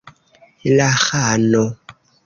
[0.79, 1.65] La ĥano!